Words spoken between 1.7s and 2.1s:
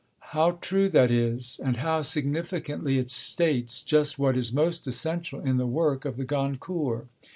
how